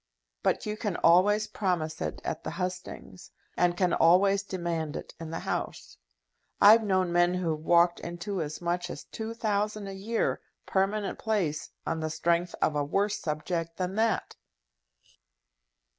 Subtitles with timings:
[0.41, 5.29] But you can always promise it at the hustings, and can always demand it in
[5.29, 5.97] the House.
[6.59, 11.69] I've known men who've walked into as much as two thousand a year, permanent place,
[11.85, 14.35] on the strength of a worse subject than that!"